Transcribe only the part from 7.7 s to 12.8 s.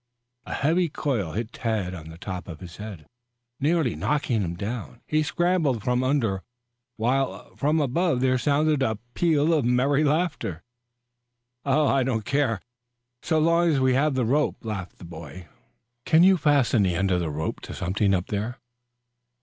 above there sounded a peal of merry laughter. "I don't care,